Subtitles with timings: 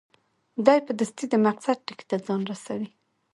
[0.65, 2.87] دی په دستي د مقصد ټکي ته ځان رسوي.